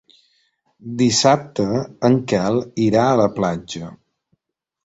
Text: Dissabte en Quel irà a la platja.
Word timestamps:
Dissabte 1.01 1.67
en 2.11 2.17
Quel 2.33 2.57
irà 2.89 3.07
a 3.11 3.21
la 3.23 3.31
platja. 3.39 3.93